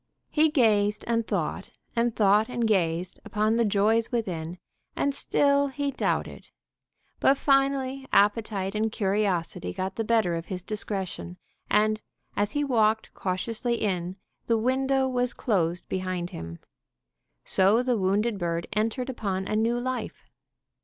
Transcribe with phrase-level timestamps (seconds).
[0.31, 4.57] He gazed and thought, and thought and gazed, upon the joys within
[4.95, 6.47] and still he doubted;
[7.19, 11.37] but, finally, appetite and curiosity got the better of his discretion,
[11.69, 12.01] and,
[12.35, 14.15] as he walked cautiously in,
[14.47, 16.57] the window was closed behind him.
[17.45, 20.25] So the wounded bird entered upon a new life.